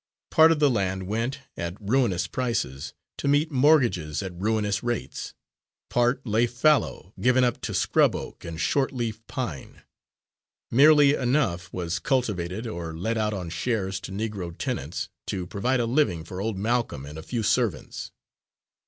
[0.31, 5.35] Part of the land went, at ruinous prices, to meet mortgages at ruinous rates;
[5.91, 9.83] part lay fallow, given up to scrub oak and short leaf pine;
[10.71, 15.85] merely enough was cultivated, or let out on shares to Negro tenants, to provide a
[15.85, 18.11] living for old Malcolm and a few servants.